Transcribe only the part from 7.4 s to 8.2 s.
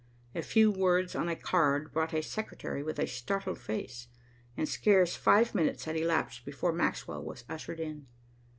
ushered in.